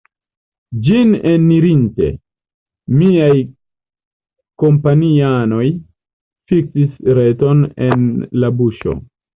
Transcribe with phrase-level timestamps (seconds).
[0.85, 2.07] Ĝin enirinte,
[3.01, 3.29] miaj
[4.65, 5.69] kompanianoj
[6.55, 9.03] fiksis reton en la buŝo.